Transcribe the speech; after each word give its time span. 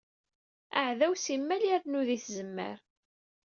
Aɛdaw 0.79 1.13
simmal 1.17 1.63
irennu 1.65 2.01
di 2.07 2.17
tzemmar. 2.23 2.77